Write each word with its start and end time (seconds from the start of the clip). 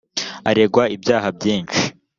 aregwa 0.49 0.83
ibyaha 0.95 1.27
byinshi. 1.37 1.81